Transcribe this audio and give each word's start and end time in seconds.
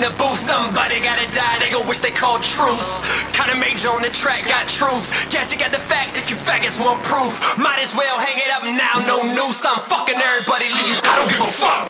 in 0.00 0.10
the 0.10 0.16
booth. 0.16 0.38
Somebody 0.38 1.00
gotta 1.00 1.30
die, 1.32 1.58
they 1.58 1.70
gon' 1.70 1.86
wish 1.86 2.00
they 2.00 2.10
called 2.10 2.42
truce. 2.42 3.04
Kinda 3.32 3.56
major 3.56 3.90
on 3.90 4.02
the 4.02 4.10
track, 4.10 4.46
got 4.48 4.68
truth. 4.68 5.32
Yeah, 5.32 5.44
you 5.48 5.58
got 5.58 5.72
the 5.72 5.78
facts 5.78 6.16
if 6.18 6.30
you 6.30 6.36
faggots 6.36 6.82
want 6.82 7.02
proof. 7.04 7.58
Might 7.58 7.80
as 7.80 7.94
well 7.94 8.18
hang 8.18 8.38
it 8.38 8.50
up 8.50 8.64
now, 8.64 9.04
no 9.06 9.22
noose. 9.22 9.64
I'm 9.64 9.80
fucking 9.88 10.16
everybody, 10.16 10.66
leave. 10.66 11.00
I 11.04 11.16
don't 11.16 11.28
give 11.28 11.40
a 11.40 11.52
fuck. 11.52 11.89